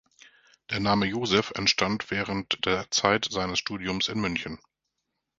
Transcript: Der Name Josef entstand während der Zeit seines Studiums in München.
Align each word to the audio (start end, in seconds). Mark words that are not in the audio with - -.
Der 0.71 0.79
Name 0.79 1.05
Josef 1.05 1.51
entstand 1.53 2.09
während 2.09 2.65
der 2.65 2.89
Zeit 2.89 3.27
seines 3.29 3.59
Studiums 3.59 4.07
in 4.09 4.19
München. 4.19 4.57